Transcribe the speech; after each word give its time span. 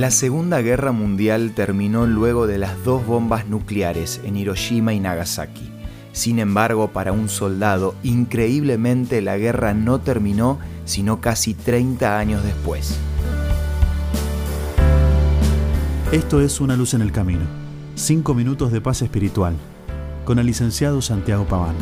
La 0.00 0.10
Segunda 0.10 0.62
Guerra 0.62 0.92
Mundial 0.92 1.52
terminó 1.54 2.06
luego 2.06 2.46
de 2.46 2.56
las 2.56 2.84
dos 2.84 3.04
bombas 3.04 3.48
nucleares 3.48 4.18
en 4.24 4.34
Hiroshima 4.34 4.94
y 4.94 4.98
Nagasaki. 4.98 5.70
Sin 6.12 6.38
embargo, 6.38 6.88
para 6.88 7.12
un 7.12 7.28
soldado, 7.28 7.94
increíblemente 8.02 9.20
la 9.20 9.36
guerra 9.36 9.74
no 9.74 10.00
terminó 10.00 10.58
sino 10.86 11.20
casi 11.20 11.52
30 11.52 12.18
años 12.18 12.42
después. 12.42 12.96
Esto 16.12 16.40
es 16.40 16.62
Una 16.62 16.76
luz 16.76 16.94
en 16.94 17.02
el 17.02 17.12
camino. 17.12 17.44
Cinco 17.94 18.32
minutos 18.32 18.72
de 18.72 18.80
paz 18.80 19.02
espiritual. 19.02 19.54
Con 20.24 20.38
el 20.38 20.46
licenciado 20.46 21.02
Santiago 21.02 21.44
Paván. 21.44 21.76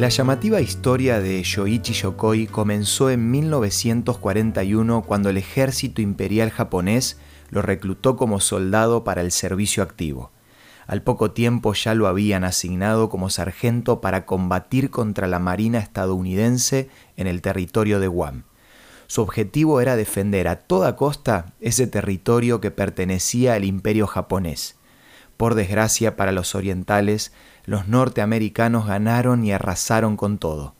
La 0.00 0.08
llamativa 0.08 0.62
historia 0.62 1.20
de 1.20 1.42
Shoichi 1.42 1.92
Yokoi 1.92 2.46
comenzó 2.46 3.10
en 3.10 3.30
1941 3.30 5.02
cuando 5.02 5.28
el 5.28 5.36
ejército 5.36 6.00
imperial 6.00 6.48
japonés 6.48 7.18
lo 7.50 7.60
reclutó 7.60 8.16
como 8.16 8.40
soldado 8.40 9.04
para 9.04 9.20
el 9.20 9.30
servicio 9.30 9.82
activo. 9.82 10.30
Al 10.86 11.02
poco 11.02 11.32
tiempo 11.32 11.74
ya 11.74 11.94
lo 11.94 12.06
habían 12.06 12.44
asignado 12.44 13.10
como 13.10 13.28
sargento 13.28 14.00
para 14.00 14.24
combatir 14.24 14.88
contra 14.88 15.26
la 15.26 15.38
Marina 15.38 15.80
estadounidense 15.80 16.88
en 17.18 17.26
el 17.26 17.42
territorio 17.42 18.00
de 18.00 18.08
Guam. 18.08 18.44
Su 19.06 19.20
objetivo 19.20 19.82
era 19.82 19.96
defender 19.96 20.48
a 20.48 20.60
toda 20.60 20.96
costa 20.96 21.52
ese 21.60 21.86
territorio 21.86 22.62
que 22.62 22.70
pertenecía 22.70 23.52
al 23.52 23.66
imperio 23.66 24.06
japonés. 24.06 24.79
Por 25.40 25.54
desgracia 25.54 26.16
para 26.16 26.32
los 26.32 26.54
orientales, 26.54 27.32
los 27.64 27.88
norteamericanos 27.88 28.86
ganaron 28.86 29.42
y 29.42 29.52
arrasaron 29.52 30.18
con 30.18 30.36
todo. 30.36 30.74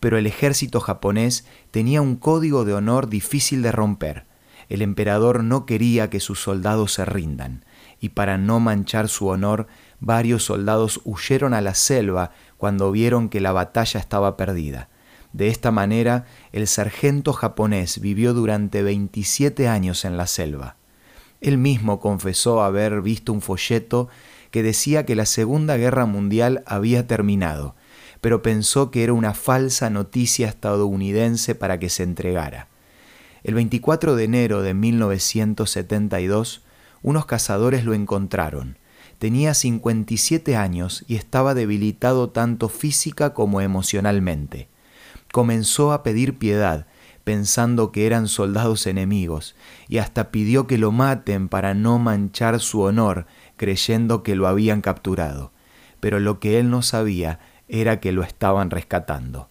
Pero 0.00 0.16
el 0.16 0.26
ejército 0.26 0.80
japonés 0.80 1.46
tenía 1.70 2.00
un 2.00 2.16
código 2.16 2.64
de 2.64 2.72
honor 2.72 3.10
difícil 3.10 3.60
de 3.60 3.72
romper. 3.72 4.24
El 4.70 4.80
emperador 4.80 5.44
no 5.44 5.66
quería 5.66 6.08
que 6.08 6.20
sus 6.20 6.40
soldados 6.40 6.94
se 6.94 7.04
rindan, 7.04 7.66
y 8.00 8.08
para 8.08 8.38
no 8.38 8.58
manchar 8.58 9.10
su 9.10 9.26
honor, 9.26 9.66
varios 10.00 10.44
soldados 10.44 11.02
huyeron 11.04 11.52
a 11.52 11.60
la 11.60 11.74
selva 11.74 12.30
cuando 12.56 12.90
vieron 12.92 13.28
que 13.28 13.42
la 13.42 13.52
batalla 13.52 14.00
estaba 14.00 14.38
perdida. 14.38 14.88
De 15.34 15.48
esta 15.48 15.72
manera, 15.72 16.24
el 16.52 16.66
sargento 16.68 17.34
japonés 17.34 18.00
vivió 18.00 18.32
durante 18.32 18.82
27 18.82 19.68
años 19.68 20.06
en 20.06 20.16
la 20.16 20.26
selva. 20.26 20.76
Él 21.46 21.58
mismo 21.58 22.00
confesó 22.00 22.64
haber 22.64 23.02
visto 23.02 23.32
un 23.32 23.40
folleto 23.40 24.08
que 24.50 24.64
decía 24.64 25.06
que 25.06 25.14
la 25.14 25.26
Segunda 25.26 25.76
Guerra 25.76 26.04
Mundial 26.04 26.64
había 26.66 27.06
terminado, 27.06 27.76
pero 28.20 28.42
pensó 28.42 28.90
que 28.90 29.04
era 29.04 29.12
una 29.12 29.32
falsa 29.32 29.88
noticia 29.88 30.48
estadounidense 30.48 31.54
para 31.54 31.78
que 31.78 31.88
se 31.88 32.02
entregara. 32.02 32.66
El 33.44 33.54
24 33.54 34.16
de 34.16 34.24
enero 34.24 34.62
de 34.62 34.74
1972, 34.74 36.62
unos 37.04 37.26
cazadores 37.26 37.84
lo 37.84 37.94
encontraron. 37.94 38.76
Tenía 39.20 39.54
57 39.54 40.56
años 40.56 41.04
y 41.06 41.14
estaba 41.14 41.54
debilitado 41.54 42.28
tanto 42.30 42.68
física 42.68 43.34
como 43.34 43.60
emocionalmente. 43.60 44.66
Comenzó 45.30 45.92
a 45.92 46.02
pedir 46.02 46.38
piedad, 46.38 46.88
pensando 47.26 47.90
que 47.90 48.06
eran 48.06 48.28
soldados 48.28 48.86
enemigos, 48.86 49.56
y 49.88 49.98
hasta 49.98 50.30
pidió 50.30 50.68
que 50.68 50.78
lo 50.78 50.92
maten 50.92 51.48
para 51.48 51.74
no 51.74 51.98
manchar 51.98 52.60
su 52.60 52.82
honor 52.82 53.26
creyendo 53.56 54.22
que 54.22 54.36
lo 54.36 54.46
habían 54.46 54.80
capturado, 54.80 55.50
pero 55.98 56.20
lo 56.20 56.38
que 56.38 56.60
él 56.60 56.70
no 56.70 56.82
sabía 56.82 57.40
era 57.66 57.98
que 57.98 58.12
lo 58.12 58.22
estaban 58.22 58.70
rescatando. 58.70 59.48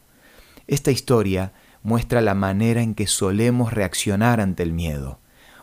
Esta 0.67 0.89
historia 0.89 1.51
muestra 1.83 2.21
la 2.21 2.33
manera 2.33 2.81
en 2.81 2.95
que 2.95 3.07
solemos 3.07 3.73
reaccionar 3.73 4.39
ante 4.39 4.63
el 4.63 4.71
miedo. 4.71 5.19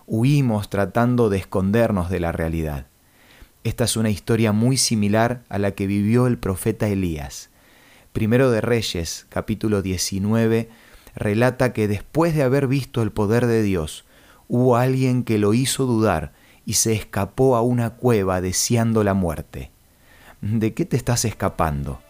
Huimos 0.06 0.68
tratando 0.68 1.30
de 1.30 1.38
escondernos 1.38 2.10
de 2.10 2.20
la 2.20 2.30
realidad. 2.30 2.88
Esta 3.64 3.84
es 3.84 3.96
una 3.96 4.10
historia 4.10 4.52
muy 4.52 4.76
similar 4.76 5.44
a 5.48 5.56
la 5.56 5.70
que 5.70 5.86
vivió 5.86 6.26
el 6.26 6.36
profeta 6.36 6.88
Elías. 6.88 7.48
Primero 8.12 8.50
de 8.50 8.60
Reyes, 8.60 9.24
capítulo 9.30 9.80
19, 9.80 10.68
relata 11.14 11.72
que 11.72 11.88
después 11.88 12.34
de 12.34 12.42
haber 12.42 12.66
visto 12.66 13.02
el 13.02 13.12
poder 13.12 13.46
de 13.46 13.62
Dios, 13.62 14.04
hubo 14.48 14.76
alguien 14.76 15.24
que 15.24 15.38
lo 15.38 15.54
hizo 15.54 15.86
dudar 15.86 16.32
y 16.64 16.74
se 16.74 16.92
escapó 16.92 17.56
a 17.56 17.62
una 17.62 17.90
cueva 17.90 18.40
deseando 18.40 19.04
la 19.04 19.14
muerte. 19.14 19.70
¿De 20.40 20.74
qué 20.74 20.84
te 20.84 20.96
estás 20.96 21.24
escapando? 21.24 22.00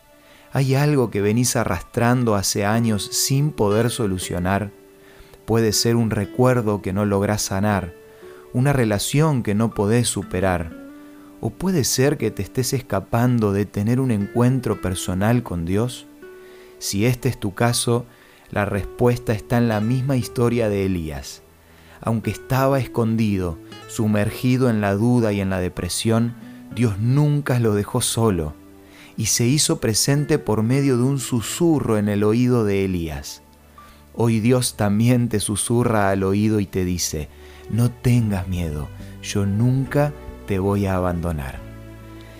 ¿Hay 0.52 0.74
algo 0.74 1.10
que 1.10 1.22
venís 1.22 1.56
arrastrando 1.56 2.34
hace 2.34 2.64
años 2.64 3.08
sin 3.12 3.52
poder 3.52 3.90
solucionar? 3.90 4.70
Puede 5.46 5.72
ser 5.72 5.96
un 5.96 6.10
recuerdo 6.10 6.82
que 6.82 6.92
no 6.92 7.04
lográs 7.04 7.42
sanar, 7.42 7.94
una 8.52 8.72
relación 8.72 9.42
que 9.42 9.54
no 9.54 9.72
podés 9.72 10.08
superar, 10.08 10.76
o 11.40 11.50
puede 11.50 11.84
ser 11.84 12.18
que 12.18 12.30
te 12.30 12.42
estés 12.42 12.72
escapando 12.72 13.52
de 13.52 13.64
tener 13.66 13.98
un 13.98 14.10
encuentro 14.10 14.80
personal 14.80 15.42
con 15.42 15.64
Dios. 15.64 16.06
Si 16.78 17.06
este 17.06 17.28
es 17.28 17.40
tu 17.40 17.54
caso, 17.54 18.06
la 18.52 18.64
respuesta 18.64 19.32
está 19.32 19.58
en 19.58 19.66
la 19.66 19.80
misma 19.80 20.16
historia 20.16 20.68
de 20.68 20.86
Elías. 20.86 21.42
Aunque 22.00 22.30
estaba 22.30 22.78
escondido, 22.78 23.58
Sumergido 23.92 24.70
en 24.70 24.80
la 24.80 24.94
duda 24.94 25.34
y 25.34 25.42
en 25.42 25.50
la 25.50 25.60
depresión, 25.60 26.34
Dios 26.74 26.98
nunca 26.98 27.58
lo 27.58 27.74
dejó 27.74 28.00
solo 28.00 28.54
y 29.18 29.26
se 29.26 29.44
hizo 29.44 29.80
presente 29.80 30.38
por 30.38 30.62
medio 30.62 30.96
de 30.96 31.02
un 31.02 31.18
susurro 31.18 31.98
en 31.98 32.08
el 32.08 32.24
oído 32.24 32.64
de 32.64 32.86
Elías. 32.86 33.42
Hoy 34.14 34.40
Dios 34.40 34.76
también 34.78 35.28
te 35.28 35.40
susurra 35.40 36.08
al 36.08 36.22
oído 36.22 36.58
y 36.58 36.64
te 36.64 36.86
dice, 36.86 37.28
no 37.68 37.90
tengas 37.90 38.48
miedo, 38.48 38.88
yo 39.22 39.44
nunca 39.44 40.14
te 40.46 40.58
voy 40.58 40.86
a 40.86 40.96
abandonar. 40.96 41.60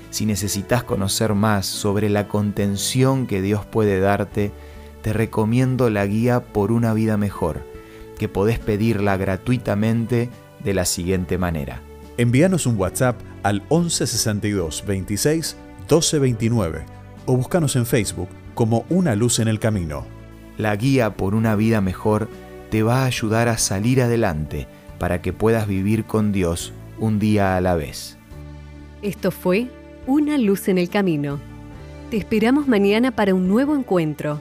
Si 0.09 0.25
necesitas 0.25 0.85
conocer 0.85 1.35
más 1.35 1.67
sobre 1.67 2.09
la 2.09 2.29
contención 2.29 3.27
que 3.27 3.43
Dios 3.43 3.67
puede 3.67 4.01
darte, 4.01 4.53
te 5.03 5.13
recomiendo 5.13 5.91
la 5.91 6.07
guía 6.07 6.41
por 6.41 6.73
una 6.73 6.95
vida 6.95 7.17
mejor, 7.17 7.67
que 8.19 8.29
podés 8.29 8.59
pedirla 8.59 9.17
gratuitamente 9.17 10.31
de 10.63 10.75
la 10.75 10.85
siguiente 10.85 11.39
manera. 11.39 11.83
Envíanos 12.17 12.67
un 12.67 12.79
WhatsApp 12.79 13.21
al 13.43 13.63
1162 13.63 14.85
26 14.87 15.57
1229 15.81 16.85
o 17.27 17.37
búscanos 17.37 17.77
en 17.77 17.87
Facebook 17.87 18.29
como 18.55 18.85
Una 18.89 19.15
Luz 19.17 19.39
en 19.39 19.49
el 19.49 19.59
Camino. 19.59 20.07
La 20.59 20.77
guía 20.77 21.17
por 21.17 21.35
una 21.35 21.57
vida 21.57 21.81
mejor 21.81 22.29
te 22.71 22.83
va 22.83 23.03
a 23.03 23.07
ayudar 23.07 23.49
a 23.49 23.59
salir 23.59 24.01
adelante 24.03 24.69
para 24.99 25.21
que 25.21 25.33
puedas 25.33 25.67
vivir 25.67 26.05
con 26.05 26.33
Dios 26.33 26.73
un 26.99 27.19
día 27.19 27.57
a 27.57 27.61
la 27.61 27.75
vez. 27.75 28.19
Esto 29.03 29.31
fue 29.31 29.69
Una 30.07 30.39
Luz 30.39 30.69
en 30.69 30.79
el 30.79 30.89
Camino. 30.89 31.41
Te 32.11 32.19
esperamos 32.19 32.69
mañana 32.69 33.11
para 33.11 33.35
un 33.35 33.49
nuevo 33.49 33.75
encuentro, 33.75 34.41